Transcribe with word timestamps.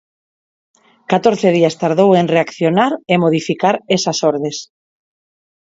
Catorce 1.11 1.47
días 1.57 1.77
tardou 1.81 2.09
en 2.21 2.25
reaccionar 2.35 2.91
e 3.13 3.15
modificar 3.23 3.75
esas 3.97 4.17
ordes. 4.31 4.57